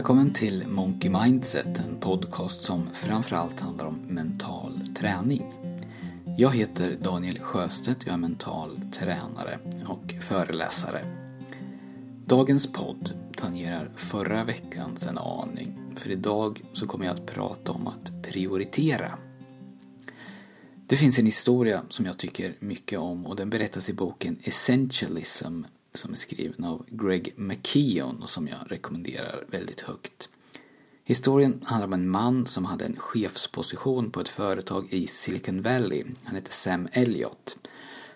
[0.00, 5.52] Välkommen till Monkey Mindset, en podcast som framförallt handlar om mental träning.
[6.38, 11.04] Jag heter Daniel Sjöstedt, jag är mental tränare och föreläsare.
[12.26, 17.86] Dagens podd tangerar förra veckans en aning, för idag så kommer jag att prata om
[17.86, 19.18] att prioritera.
[20.86, 25.62] Det finns en historia som jag tycker mycket om och den berättas i boken Essentialism
[25.92, 30.28] som är skriven av Greg McKeon och som jag rekommenderar väldigt högt.
[31.04, 36.04] Historien handlar om en man som hade en chefsposition på ett företag i Silicon Valley.
[36.24, 37.58] Han hette Sam Elliott.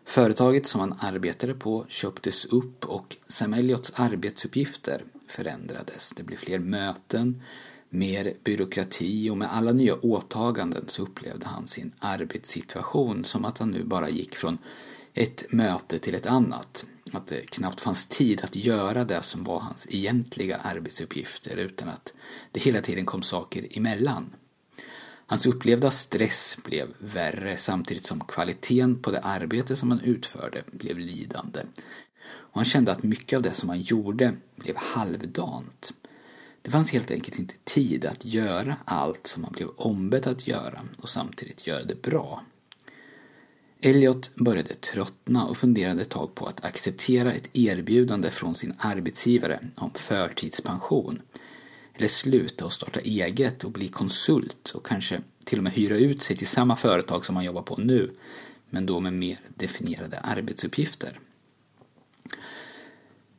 [0.04, 6.12] Företaget som han arbetade på köptes upp och Sam Elliots arbetsuppgifter förändrades.
[6.16, 7.42] Det blev fler möten,
[7.88, 13.70] mer byråkrati och med alla nya åtaganden så upplevde han sin arbetssituation som att han
[13.70, 14.58] nu bara gick från
[15.14, 16.86] ett möte till ett annat.
[17.16, 22.12] Att det knappt fanns tid att göra det som var hans egentliga arbetsuppgifter utan att
[22.52, 24.34] det hela tiden kom saker emellan.
[25.26, 30.98] Hans upplevda stress blev värre samtidigt som kvaliteten på det arbete som han utförde blev
[30.98, 31.60] lidande.
[32.26, 35.92] Och han kände att mycket av det som han gjorde blev halvdant.
[36.62, 40.80] Det fanns helt enkelt inte tid att göra allt som han blev ombedd att göra
[41.02, 42.42] och samtidigt göra det bra.
[43.84, 49.60] Elliot började tröttna och funderade ett tag på att acceptera ett erbjudande från sin arbetsgivare
[49.76, 51.22] om förtidspension.
[51.94, 56.22] Eller sluta och starta eget och bli konsult och kanske till och med hyra ut
[56.22, 58.10] sig till samma företag som han jobbar på nu,
[58.70, 61.20] men då med mer definierade arbetsuppgifter.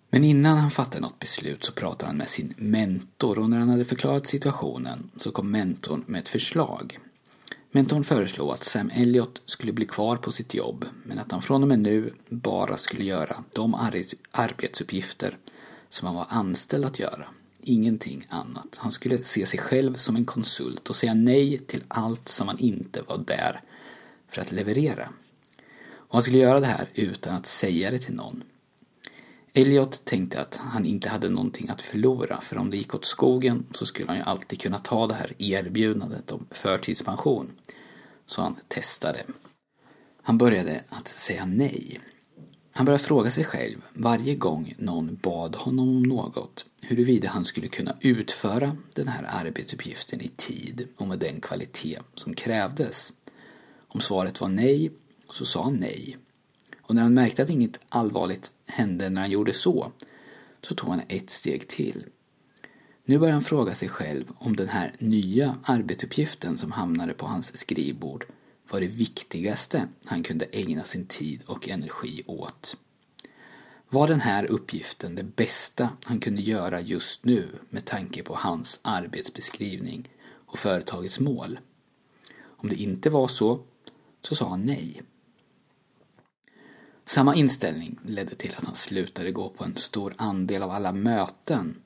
[0.09, 3.69] Men innan han fattade något beslut så pratade han med sin mentor och när han
[3.69, 6.99] hade förklarat situationen så kom mentorn med ett förslag.
[7.75, 11.61] Mentorn föreslog att Sam Elliot skulle bli kvar på sitt jobb men att han från
[11.61, 13.73] och med nu bara skulle göra de
[14.31, 15.37] arbetsuppgifter
[15.89, 17.25] som han var anställd att göra.
[17.61, 18.77] Ingenting annat.
[18.77, 22.59] Han skulle se sig själv som en konsult och säga nej till allt som han
[22.59, 23.61] inte var där
[24.29, 25.09] för att leverera.
[25.91, 28.44] Och han skulle göra det här utan att säga det till någon.
[29.57, 33.66] Elliot tänkte att han inte hade någonting att förlora för om det gick åt skogen
[33.71, 37.51] så skulle han ju alltid kunna ta det här erbjudandet om förtidspension.
[38.25, 39.23] Så han testade.
[40.21, 41.99] Han började att säga nej.
[42.71, 47.67] Han började fråga sig själv varje gång någon bad honom om något huruvida han skulle
[47.67, 53.13] kunna utföra den här arbetsuppgiften i tid och med den kvalitet som krävdes.
[53.88, 54.91] Om svaret var nej
[55.29, 56.17] så sa han nej
[56.88, 59.91] och när han märkte att inget allvarligt hände när han gjorde så,
[60.62, 62.06] så tog han ett steg till.
[63.06, 67.57] Nu började han fråga sig själv om den här nya arbetsuppgiften som hamnade på hans
[67.57, 68.25] skrivbord
[68.69, 72.78] var det viktigaste han kunde ägna sin tid och energi åt.
[73.90, 78.79] Var den här uppgiften det bästa han kunde göra just nu med tanke på hans
[78.84, 80.09] arbetsbeskrivning
[80.45, 81.59] och företagets mål?
[82.41, 83.59] Om det inte var så,
[84.22, 85.01] så sa han nej.
[87.05, 91.77] Samma inställning ledde till att han slutade gå på en stor andel av alla möten.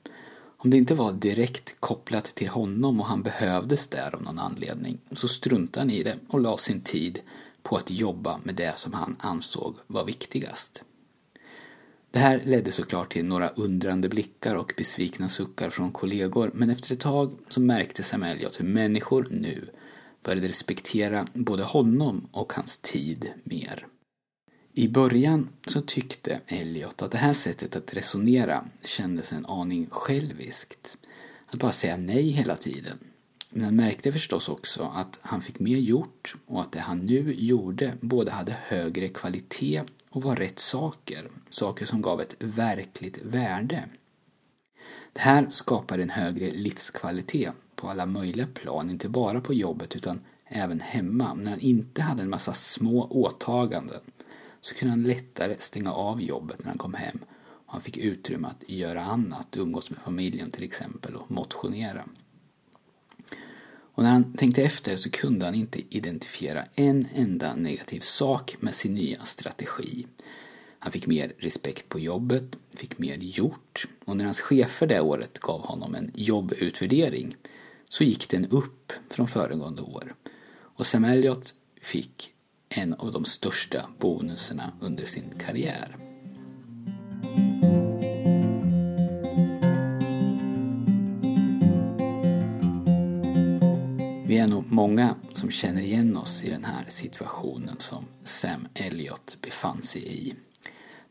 [0.56, 4.98] Om det inte var direkt kopplat till honom och han behövdes där av någon anledning
[5.12, 7.20] så struntade han i det och la sin tid
[7.62, 10.84] på att jobba med det som han ansåg var viktigast.
[12.10, 16.92] Det här ledde såklart till några undrande blickar och besvikna suckar från kollegor men efter
[16.92, 19.68] ett tag så märkte Sam Elliot hur människor nu
[20.22, 23.86] började respektera både honom och hans tid mer.
[24.72, 30.98] I början så tyckte Elliot att det här sättet att resonera kändes en aning själviskt.
[31.46, 32.98] Att bara säga nej hela tiden.
[33.50, 37.34] Men han märkte förstås också att han fick mer gjort och att det han nu
[37.34, 41.28] gjorde både hade högre kvalitet och var rätt saker.
[41.48, 43.84] Saker som gav ett verkligt värde.
[45.12, 50.20] Det här skapar en högre livskvalitet på alla möjliga plan, inte bara på jobbet utan
[50.46, 54.00] även hemma när han inte hade en massa små åtaganden
[54.60, 57.18] så kunde han lättare stänga av jobbet när han kom hem
[57.70, 62.04] och han fick utrymme att göra annat, umgås med familjen till exempel och motionera.
[63.92, 68.74] Och när han tänkte efter så kunde han inte identifiera en enda negativ sak med
[68.74, 70.06] sin nya strategi.
[70.78, 75.38] Han fick mer respekt på jobbet, fick mer gjort och när hans chefer det året
[75.38, 77.36] gav honom en jobbutvärdering
[77.88, 80.14] så gick den upp från föregående år.
[80.52, 82.34] Och Sam Elliot fick
[82.74, 85.96] en av de största bonusarna under sin karriär.
[94.26, 99.38] Vi är nog många som känner igen oss i den här situationen som Sam Elliot
[99.42, 100.34] befann sig i.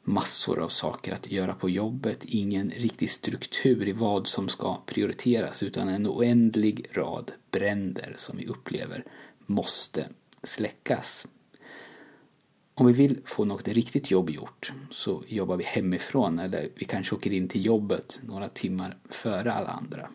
[0.03, 5.63] massor av saker att göra på jobbet, ingen riktig struktur i vad som ska prioriteras
[5.63, 9.03] utan en oändlig rad bränder som vi upplever
[9.45, 10.07] måste
[10.43, 11.27] släckas.
[12.79, 17.15] Om vi vill få något riktigt jobb gjort så jobbar vi hemifrån eller vi kanske
[17.15, 20.09] åker in till jobbet några timmar före alla andra.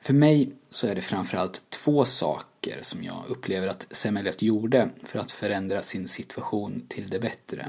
[0.00, 5.18] För mig så är det framförallt två saker som jag upplever att Sam gjorde för
[5.18, 7.68] att förändra sin situation till det bättre.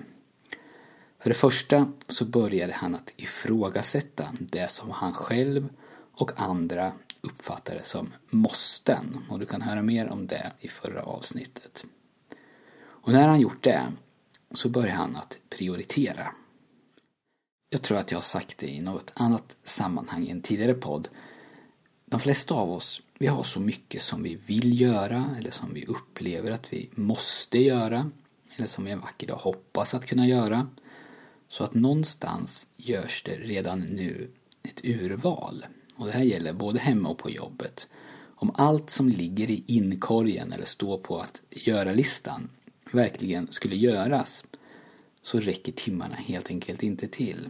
[1.20, 5.70] För det första så började han att ifrågasätta det som han själv
[6.16, 11.86] och andra uppfattade som måsten och du kan höra mer om det i förra avsnittet.
[13.04, 13.92] Och när han gjort det
[14.52, 16.36] så börjar han att prioritera.
[17.70, 21.08] Jag tror att jag har sagt det i något annat sammanhang i en tidigare podd.
[22.06, 25.86] De flesta av oss, vi har så mycket som vi vill göra eller som vi
[25.86, 28.12] upplever att vi måste göra
[28.56, 30.68] eller som vi en vacker dag hoppas att kunna göra.
[31.50, 34.32] Så att någonstans görs det redan nu
[34.64, 35.66] ett urval.
[35.96, 37.88] Och det här gäller både hemma och på jobbet.
[38.36, 42.50] Om allt som ligger i inkorgen eller står på att göra-listan
[42.94, 44.46] verkligen skulle göras
[45.22, 47.50] så räcker timmarna helt enkelt inte till.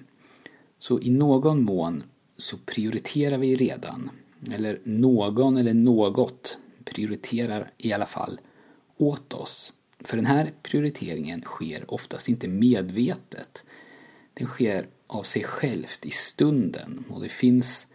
[0.80, 2.04] Så i någon mån
[2.38, 4.10] så prioriterar vi redan,
[4.52, 8.40] eller någon eller något prioriterar i alla fall
[8.98, 9.74] åt oss.
[10.00, 13.66] För den här prioriteringen sker oftast inte medvetet.
[14.34, 17.88] Den sker av sig självt i stunden och det finns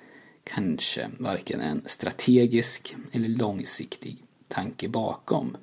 [0.45, 4.17] kanske varken en strategisk eller långsiktig
[4.49, 5.57] tanke bakom.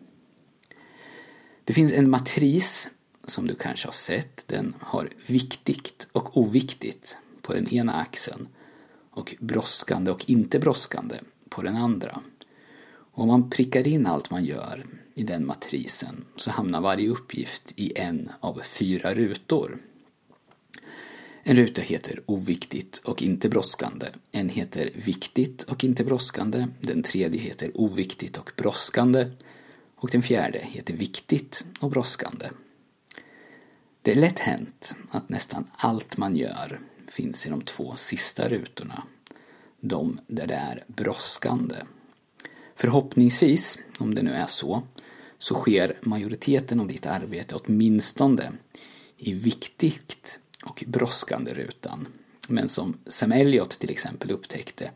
[1.65, 2.89] Det finns en matris
[3.23, 4.47] som du kanske har sett.
[4.47, 8.47] Den har viktigt och oviktigt på den ena axeln
[9.11, 11.15] och brådskande och inte brådskande
[11.49, 12.19] på den andra.
[12.87, 14.85] Och om man prickar in allt man gör
[15.15, 19.77] i den matrisen så hamnar varje uppgift i en av fyra rutor.
[21.43, 24.07] En ruta heter oviktigt och inte brådskande.
[24.31, 26.67] En heter viktigt och inte brådskande.
[26.81, 29.25] Den tredje heter oviktigt och brådskande
[30.05, 32.49] och den fjärde heter Viktigt och brådskande.
[34.01, 39.03] Det är lätt hänt att nästan allt man gör finns i de två sista rutorna,
[39.81, 41.75] de där det är brådskande.
[42.75, 44.83] Förhoppningsvis, om det nu är så,
[45.37, 48.51] så sker majoriteten av ditt arbete åtminstone
[49.17, 52.07] i viktigt och brådskande rutan.
[52.49, 54.91] Men som Sam Elliot till exempel upptäckte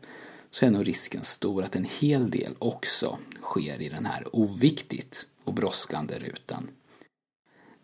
[0.50, 5.26] så är nog risken stor att en hel del också sker i den här oviktigt
[5.44, 6.68] och brådskande rutan.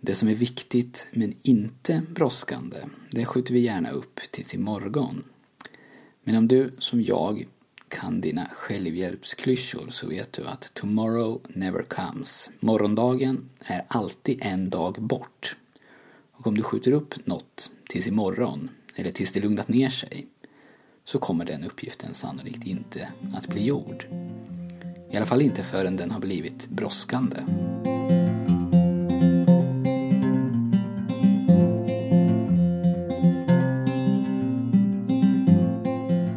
[0.00, 2.76] Det som är viktigt men inte brådskande,
[3.10, 5.24] det skjuter vi gärna upp tills imorgon.
[6.24, 7.46] Men om du, som jag,
[7.88, 12.50] kan dina självhjälpsklyschor så vet du att tomorrow never comes.
[12.60, 15.56] Morgondagen är alltid en dag bort.
[16.32, 20.26] Och om du skjuter upp något tills imorgon, eller tills det lugnat ner sig,
[21.08, 24.06] så kommer den uppgiften sannolikt inte att bli gjord.
[25.10, 27.36] I alla fall inte förrän den har blivit brådskande.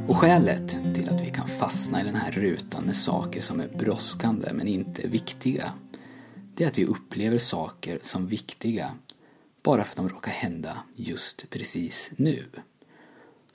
[0.07, 3.67] Och skälet till att vi kan fastna i den här rutan med saker som är
[3.67, 5.73] brådskande men inte viktiga,
[6.55, 8.91] det är att vi upplever saker som viktiga
[9.63, 12.45] bara för att de råkar hända just precis nu.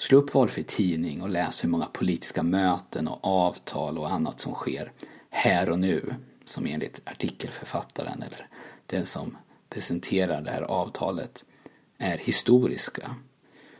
[0.05, 4.55] Slå upp valfri tidning och läs hur många politiska möten och avtal och annat som
[4.55, 4.93] sker
[5.31, 8.49] här och nu, som enligt artikelförfattaren eller
[8.87, 9.37] den som
[9.71, 11.45] presenterar det här avtalet
[11.99, 13.15] är historiska.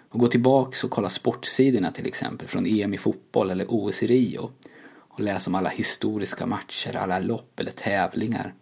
[0.09, 4.07] Och gå tillbaks och kolla sportsidorna till exempel från EM i fotboll eller OS i
[4.07, 4.51] Rio
[4.97, 8.55] och läs om alla historiska matcher, alla lopp eller tävlingar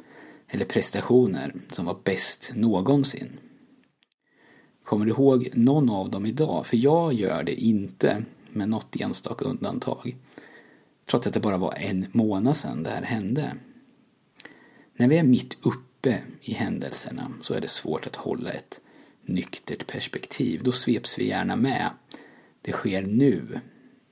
[0.49, 3.38] eller prestationer som var bäst någonsin.
[4.85, 6.67] Kommer du ihåg någon av dem idag?
[6.67, 10.17] För jag gör det inte, med något enstaka undantag.
[11.07, 13.55] Trots att det bara var en månad sedan det här hände.
[14.97, 18.81] När vi är mitt uppe i händelserna så är det svårt att hålla ett
[19.25, 20.61] nyktert perspektiv.
[20.62, 21.91] Då sveps vi gärna med.
[22.62, 23.61] Det sker nu,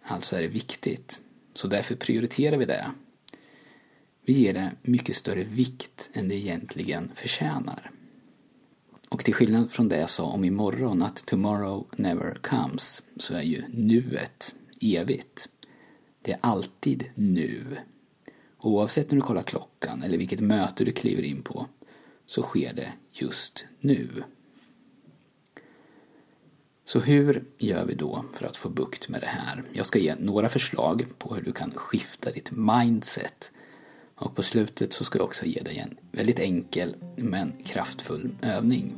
[0.02, 1.20] alltså är det viktigt.
[1.54, 2.90] Så därför prioriterar vi det.
[4.24, 7.90] Vi ger det mycket större vikt än det egentligen förtjänar.
[9.10, 13.42] Och till skillnad från det jag sa om imorgon, att tomorrow never comes, så är
[13.42, 15.48] ju nuet evigt.
[16.22, 17.76] Det är alltid nu.
[18.58, 21.66] Oavsett när du kollar klockan eller vilket möte du kliver in på,
[22.26, 24.08] så sker det just nu.
[26.84, 29.62] Så hur gör vi då för att få bukt med det här?
[29.72, 33.52] Jag ska ge några förslag på hur du kan skifta ditt mindset
[34.20, 38.94] och på slutet så ska jag också ge dig en väldigt enkel men kraftfull övning.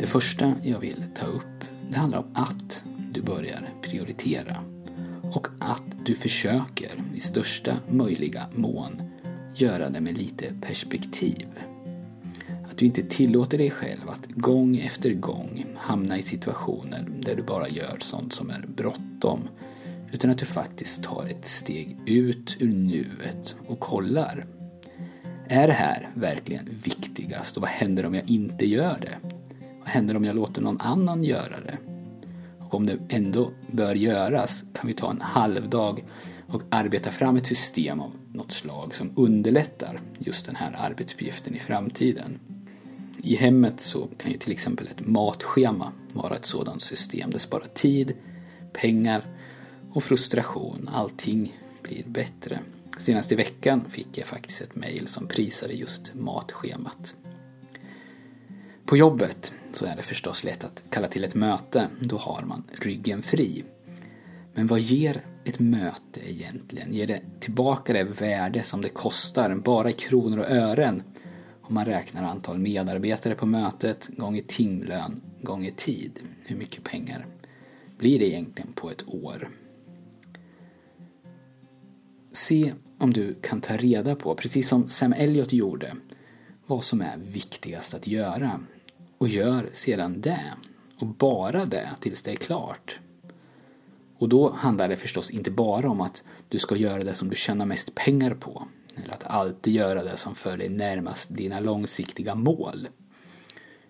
[0.00, 4.64] Det första jag vill ta upp, det handlar om att du börjar prioritera
[5.22, 9.02] och att du försöker i största möjliga mån
[9.54, 11.48] göra det med lite perspektiv.
[12.82, 17.42] Att du inte tillåter dig själv att gång efter gång hamna i situationer där du
[17.42, 19.48] bara gör sånt som är bråttom.
[20.12, 24.46] Utan att du faktiskt tar ett steg ut ur nuet och kollar.
[25.48, 29.36] Är det här verkligen viktigast och vad händer om jag inte gör det?
[29.80, 31.78] Vad händer om jag låter någon annan göra det?
[32.58, 36.04] Och om det ändå bör göras kan vi ta en halvdag
[36.48, 41.58] och arbeta fram ett system av något slag som underlättar just den här arbetsuppgiften i
[41.58, 42.38] framtiden.
[43.24, 47.30] I hemmet så kan ju till exempel ett matschema vara ett sådant system.
[47.30, 48.14] Det sparar tid,
[48.72, 49.26] pengar
[49.92, 50.90] och frustration.
[50.92, 52.58] Allting blir bättre.
[52.98, 57.14] Senast i veckan fick jag faktiskt ett mejl som prisade just matschemat.
[58.86, 61.86] På jobbet så är det förstås lätt att kalla till ett möte.
[62.00, 63.64] Då har man ryggen fri.
[64.54, 66.92] Men vad ger ett möte egentligen?
[66.92, 71.02] Ger det tillbaka det värde som det kostar, bara i kronor och ören?
[71.72, 76.20] Om man räknar antal medarbetare på mötet gånger timlön gånger tid.
[76.44, 77.26] Hur mycket pengar
[77.98, 79.48] blir det egentligen på ett år?
[82.32, 85.96] Se om du kan ta reda på, precis som Sam Elliot gjorde,
[86.66, 88.60] vad som är viktigast att göra.
[89.18, 90.52] Och gör sedan det.
[90.98, 93.00] Och bara det tills det är klart.
[94.18, 97.36] Och då handlar det förstås inte bara om att du ska göra det som du
[97.36, 98.66] tjänar mest pengar på.
[98.96, 102.88] Eller att alltid göra det som för dig närmast dina långsiktiga mål.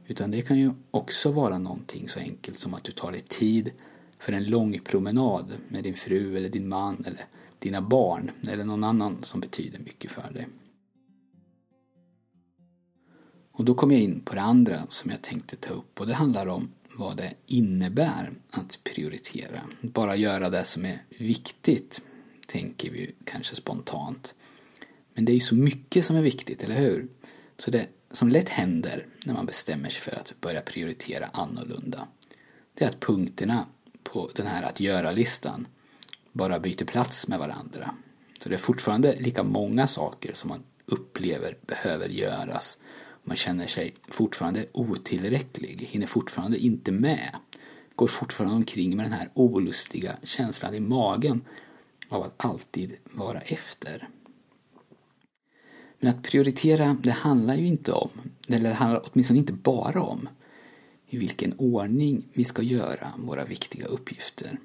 [0.07, 3.71] Utan det kan ju också vara någonting så enkelt som att du tar dig tid
[4.19, 7.25] för en lång promenad med din fru eller din man eller
[7.59, 10.49] dina barn eller någon annan som betyder mycket för dig.
[13.53, 16.15] Och då kommer jag in på det andra som jag tänkte ta upp och det
[16.15, 19.61] handlar om vad det innebär att prioritera.
[19.81, 22.05] Bara göra det som är viktigt,
[22.47, 24.35] tänker vi kanske spontant.
[25.15, 27.09] Men det är ju så mycket som är viktigt, eller hur?
[27.57, 32.09] Så det som lätt händer när man bestämmer sig för att börja prioritera annorlunda,
[32.75, 33.67] det är att punkterna
[34.03, 35.67] på den här att göra-listan
[36.33, 37.95] bara byter plats med varandra.
[38.41, 42.79] Så det är fortfarande lika många saker som man upplever behöver göras
[43.25, 47.37] man känner sig fortfarande otillräcklig, hinner fortfarande inte med.
[47.95, 51.45] Går fortfarande omkring med den här olustiga känslan i magen
[52.09, 54.09] av att alltid vara efter.
[56.05, 58.11] Men att prioritera, det handlar ju inte om,
[58.49, 60.29] eller det handlar åtminstone inte bara om,
[61.09, 64.59] i vilken ordning vi ska göra våra viktiga uppgifter.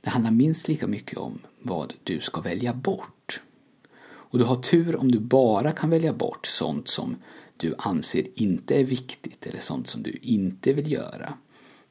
[0.00, 3.40] Det handlar minst lika mycket om vad du ska välja bort.
[4.02, 7.16] Och du har tur om du bara kan välja bort sånt som
[7.56, 11.34] du anser inte är viktigt eller sånt som du inte vill göra.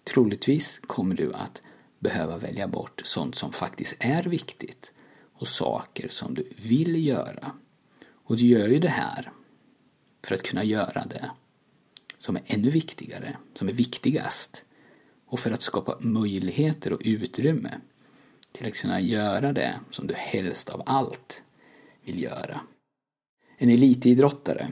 [0.03, 1.61] Troligtvis kommer du att
[1.99, 4.93] behöva välja bort sånt som faktiskt är viktigt
[5.33, 7.51] och saker som du vill göra.
[8.31, 9.31] Och du gör ju det här
[10.23, 11.31] för att kunna göra det
[12.17, 14.65] som är ännu viktigare, som är viktigast
[15.27, 17.71] och för att skapa möjligheter och utrymme
[18.51, 21.43] till att kunna göra det som du helst av allt
[22.03, 22.61] vill göra.
[23.57, 24.67] En elitidrottare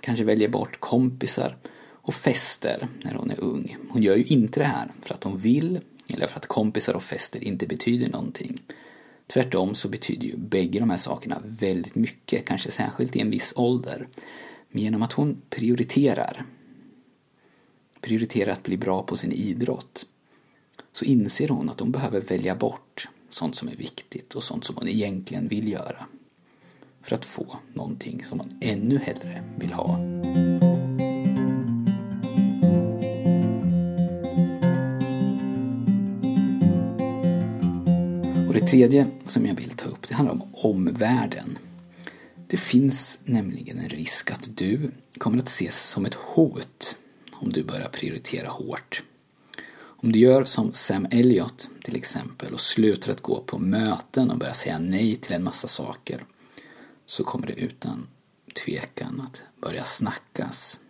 [0.00, 3.76] kanske väljer bort kompisar och fester när hon är ung.
[3.90, 7.02] Hon gör ju inte det här för att hon vill eller för att kompisar och
[7.02, 8.62] fester inte betyder någonting.
[9.32, 13.52] Tvärtom så betyder ju bägge de här sakerna väldigt mycket, kanske särskilt i en viss
[13.56, 14.08] ålder.
[14.68, 16.44] Men genom att hon prioriterar,
[18.00, 20.06] prioriterar att bli bra på sin idrott,
[20.92, 24.76] så inser hon att hon behöver välja bort sånt som är viktigt och sånt som
[24.76, 26.06] hon egentligen vill göra
[27.02, 30.19] för att få någonting som man ännu hellre vill ha.
[38.70, 41.58] Tredje som jag vill ta upp det handlar om omvärlden.
[42.46, 46.96] Det finns nämligen en risk att du kommer att ses som ett hot
[47.32, 49.02] om du börjar prioritera hårt.
[49.72, 54.38] Om du gör som Sam Elliot till exempel och slutar att gå på möten och
[54.38, 56.24] börjar säga nej till en massa saker
[57.06, 58.06] så kommer det utan
[58.64, 60.80] tvekan att börja snackas.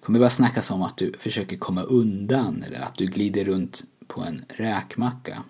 [0.00, 3.84] Det kommer börja snackas om att du försöker komma undan eller att du glider runt
[4.06, 5.44] på en räkmacka.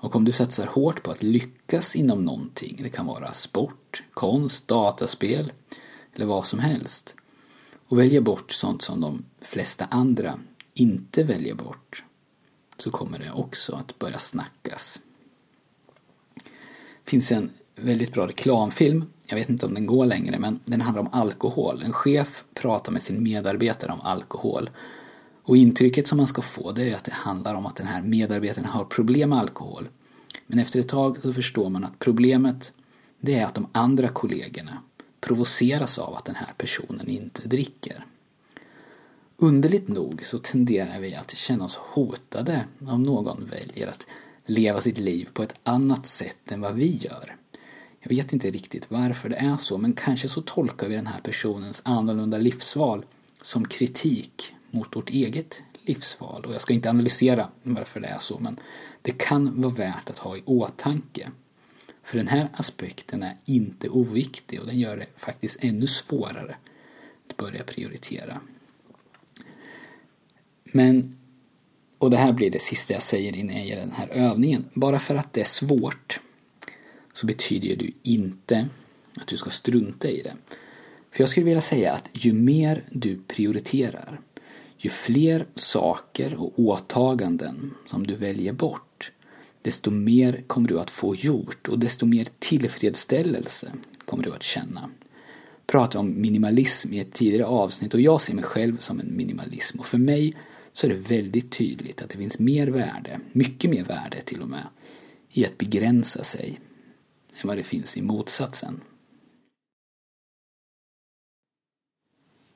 [0.00, 4.68] Och om du satsar hårt på att lyckas inom någonting, det kan vara sport, konst,
[4.68, 5.52] dataspel
[6.14, 7.14] eller vad som helst,
[7.88, 10.38] och väljer bort sånt som de flesta andra
[10.74, 12.04] inte väljer bort,
[12.78, 15.00] så kommer det också att börja snackas.
[17.04, 19.04] Det finns en väldigt bra reklamfilm.
[19.26, 21.82] Jag vet inte om den går längre, men den handlar om alkohol.
[21.82, 24.70] En chef pratar med sin medarbetare om alkohol.
[25.48, 28.02] Och intrycket som man ska få det är att det handlar om att den här
[28.02, 29.88] medarbetaren har problem med alkohol.
[30.46, 32.72] Men efter ett tag så förstår man att problemet
[33.20, 34.82] det är att de andra kollegorna
[35.20, 38.04] provoceras av att den här personen inte dricker.
[39.36, 44.06] Underligt nog så tenderar vi att känna oss hotade om någon väljer att
[44.46, 47.36] leva sitt liv på ett annat sätt än vad vi gör.
[48.00, 51.20] Jag vet inte riktigt varför det är så, men kanske så tolkar vi den här
[51.20, 53.04] personens annorlunda livsval
[53.42, 56.44] som kritik mot vårt eget livsval.
[56.44, 58.60] Och jag ska inte analysera varför det är så, men
[59.02, 61.30] det kan vara värt att ha i åtanke.
[62.02, 66.56] För den här aspekten är inte oviktig och den gör det faktiskt ännu svårare
[67.28, 68.40] att börja prioritera.
[70.64, 71.16] Men,
[71.98, 74.98] och det här blir det sista jag säger innan jag ger den här övningen, bara
[74.98, 76.20] för att det är svårt
[77.12, 78.68] så betyder det ju inte
[79.20, 80.34] att du ska strunta i det.
[81.10, 84.20] För jag skulle vilja säga att ju mer du prioriterar,
[84.78, 89.12] ju fler saker och åtaganden som du väljer bort,
[89.62, 93.72] desto mer kommer du att få gjort och desto mer tillfredsställelse
[94.04, 94.80] kommer du att känna.
[94.80, 99.16] Jag pratade om minimalism i ett tidigare avsnitt och jag ser mig själv som en
[99.16, 100.36] minimalism och för mig
[100.72, 104.48] så är det väldigt tydligt att det finns mer värde, mycket mer värde till och
[104.48, 104.68] med,
[105.30, 106.60] i att begränsa sig
[107.42, 108.80] än vad det finns i motsatsen.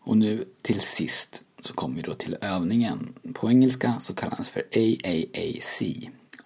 [0.01, 3.15] Och nu till sist så kommer vi då till övningen.
[3.35, 5.83] På engelska så kallas den för AAAC,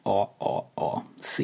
[0.03, 1.41] AAAC.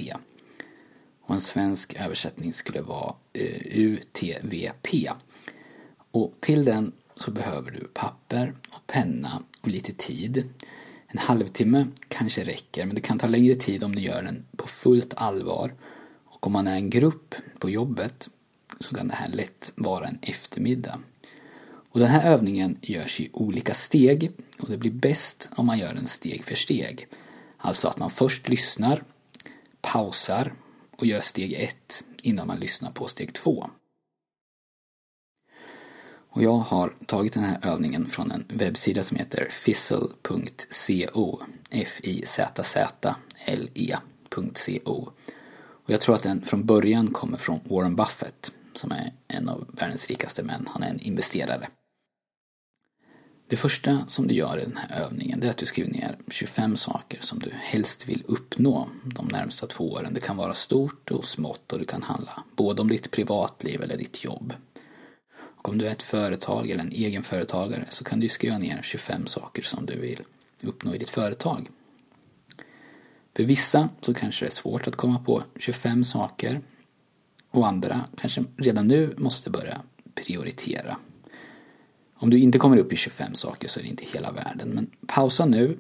[1.23, 4.89] Och en svensk översättning skulle vara eh, UTVP.
[6.11, 10.49] Och till den så behöver du papper och penna och lite tid.
[11.07, 14.67] En halvtimme kanske räcker, men det kan ta längre tid om du gör den på
[14.67, 15.75] fullt allvar.
[16.25, 18.31] Och om man är en grupp på jobbet
[18.81, 20.99] så kan det här lätt vara en eftermiddag.
[21.93, 25.95] Och den här övningen görs i olika steg och det blir bäst om man gör
[25.95, 27.09] den steg för steg.
[27.57, 29.03] Alltså att man först lyssnar,
[29.81, 30.53] pausar
[30.97, 33.71] och gör steg ett innan man lyssnar på steg två.
[36.31, 43.13] Och jag har tagit den här övningen från en webbsida som heter fizzle.co F-I-Z-Z-L-E.co
[45.85, 49.67] Och jag tror att den från början kommer från Warren Buffett som är en av
[49.73, 50.69] världens rikaste män.
[50.73, 51.69] Han är en investerare.
[53.53, 56.77] Det första som du gör i den här övningen är att du skriver ner 25
[56.77, 60.15] saker som du helst vill uppnå de närmsta två åren.
[60.15, 63.97] Det kan vara stort och smått och det kan handla både om ditt privatliv eller
[63.97, 64.55] ditt jobb.
[65.35, 69.27] Och om du är ett företag eller en egenföretagare så kan du skriva ner 25
[69.27, 70.21] saker som du vill
[70.63, 71.71] uppnå i ditt företag.
[73.37, 76.61] För vissa så kanske det är svårt att komma på 25 saker
[77.51, 79.81] och andra kanske redan nu måste börja
[80.15, 80.97] prioritera.
[82.23, 84.91] Om du inte kommer upp i 25 saker så är det inte hela världen, men
[85.07, 85.79] pausa nu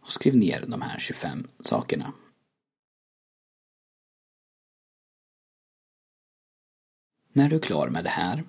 [0.00, 2.12] och skriv ner de här 25 sakerna.
[7.32, 8.44] När du är klar med det här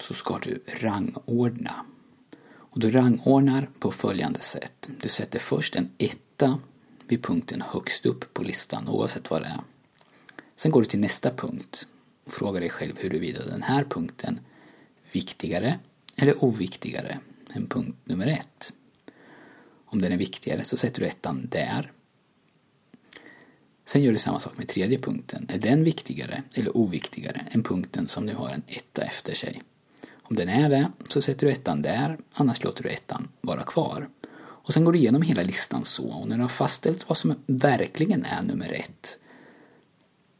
[0.00, 1.86] så ska du rangordna.
[2.48, 4.90] Och du rangordnar på följande sätt.
[5.00, 6.60] Du sätter först en etta
[7.06, 9.60] vid punkten högst upp på listan oavsett vad det är.
[10.56, 11.86] Sen går du till nästa punkt
[12.24, 14.40] och frågar dig själv huruvida den här punkten
[15.12, 15.78] viktigare
[16.18, 17.18] eller oviktigare
[17.52, 18.72] än punkt nummer ett.
[19.86, 21.92] Om den är viktigare så sätter du ettan där.
[23.84, 25.46] Sen gör du samma sak med tredje punkten.
[25.48, 29.62] Är den viktigare eller oviktigare än punkten som nu har en etta efter sig?
[30.22, 34.08] Om den är det så sätter du ettan där, annars låter du ettan vara kvar.
[34.38, 37.34] Och sen går du igenom hela listan så och när du har fastställt vad som
[37.46, 39.18] verkligen är nummer ett,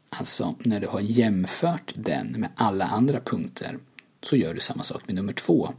[0.09, 3.79] alltså när du har jämfört den med alla andra punkter,
[4.23, 5.73] så gör du samma sak med nummer två.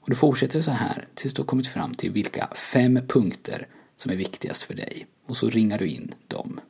[0.00, 4.12] Och du fortsätter så här tills du har kommit fram till vilka fem punkter som
[4.12, 5.06] är viktigast för dig.
[5.26, 6.60] Och så ringar du in dem.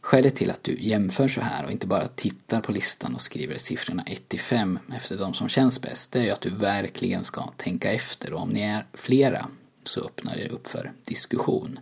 [0.00, 3.56] Skälet till att du jämför så här och inte bara tittar på listan och skriver
[3.56, 7.24] siffrorna 1 till 5 efter de som känns bäst, det är ju att du verkligen
[7.24, 9.46] ska tänka efter och om ni är flera
[9.84, 11.78] så öppnar det upp för diskussion.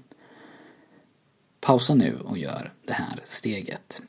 [1.60, 4.02] Pausa nu och gör det här steget.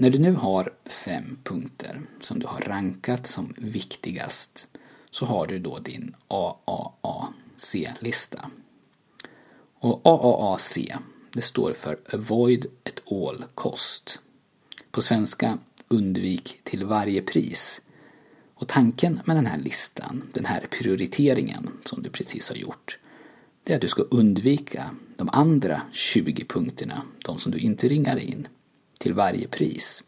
[0.00, 4.68] När du nu har fem punkter som du har rankat som viktigast
[5.10, 7.70] så har du då din AAAC-lista.
[9.80, 10.78] Och AAAC,
[11.32, 14.20] det står för Avoid at all cost.
[14.90, 15.58] På svenska
[15.88, 17.82] undvik till varje pris.
[18.54, 22.98] Och tanken med den här listan, den här prioriteringen som du precis har gjort,
[23.64, 28.18] det är att du ska undvika de andra 20 punkterna, de som du inte ringar
[28.18, 28.48] in,
[29.00, 30.04] till varje pris.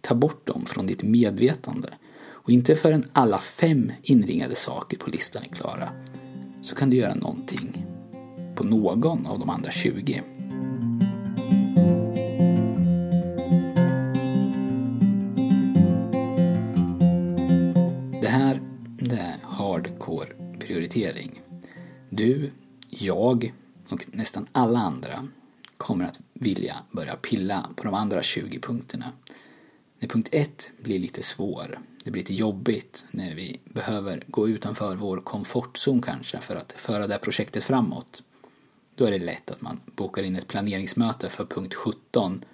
[0.00, 1.88] Ta bort dem från ditt medvetande
[2.24, 5.88] Och inte förrän alla fem inringade saker på listan är klara
[6.62, 7.86] så kan du göra någonting
[8.56, 10.22] på någon av de andra 20.
[18.22, 18.60] Det här
[19.00, 21.42] det är hardcore prioritering.
[22.10, 22.50] Du,
[22.88, 23.52] jag
[23.88, 25.28] och nästan alla andra
[25.84, 29.12] kommer att vilja börja pilla på de andra 20 punkterna.
[29.98, 34.96] När punkt 1 blir lite svår, det blir lite jobbigt när vi behöver gå utanför
[34.96, 38.22] vår komfortzon kanske för att föra det här projektet framåt.
[38.94, 42.44] Då är det lätt att man bokar in ett planeringsmöte för punkt 17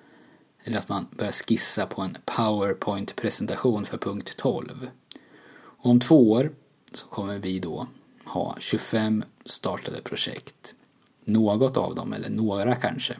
[0.64, 4.90] eller att man börjar skissa på en powerpoint-presentation för punkt 12.
[5.52, 6.52] Och om två år
[6.92, 7.86] så kommer vi då
[8.24, 10.74] ha 25 startade projekt.
[11.32, 13.16] Något av dem, eller några kanske,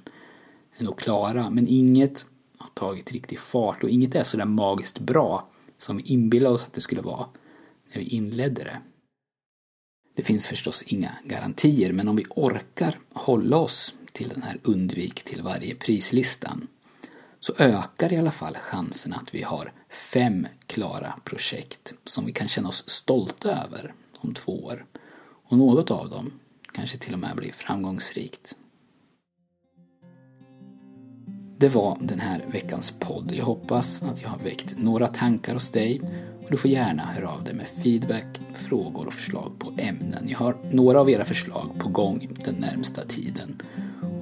[0.77, 2.27] är nog klara, men inget
[2.59, 6.73] har tagit riktig fart och inget är sådär magiskt bra som vi inbillade oss att
[6.73, 7.27] det skulle vara
[7.93, 8.81] när vi inledde det.
[10.15, 15.23] Det finns förstås inga garantier, men om vi orkar hålla oss till den här undvik
[15.23, 16.69] till varje prislistan
[17.41, 22.49] så ökar i alla fall chansen att vi har fem klara projekt som vi kan
[22.49, 24.87] känna oss stolta över om två år.
[25.49, 26.33] Och något av dem
[26.73, 28.57] kanske till och med blir framgångsrikt.
[31.59, 33.33] Det var den här veckans podd.
[33.35, 36.01] Jag hoppas att jag har väckt några tankar hos dig
[36.45, 40.29] och du får gärna höra av dig med feedback, frågor och förslag på ämnen.
[40.29, 43.63] Jag har några av era förslag på gång den närmsta tiden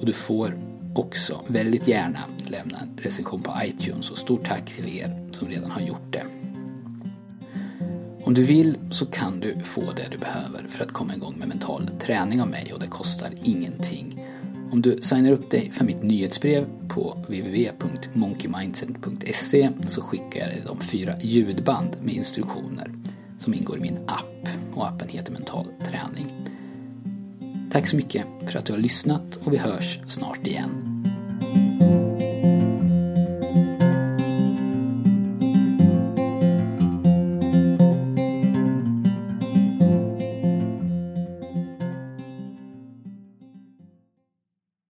[0.01, 0.59] och du får
[0.95, 5.71] också väldigt gärna lämna en recension på iTunes och stort tack till er som redan
[5.71, 6.38] har gjort det.
[8.29, 11.49] Om du vill så kan du få det du behöver för att komma igång med
[11.49, 14.27] mental träning av mig och det kostar ingenting.
[14.73, 20.81] Om du signar upp dig för mitt nyhetsbrev på www.monkeymindset.se så skickar jag dig de
[20.81, 22.91] fyra ljudband med instruktioner
[23.39, 26.49] som ingår i min app och appen heter Mental träning.
[27.71, 30.88] Tack så mycket för att du har lyssnat och vi hörs snart igen.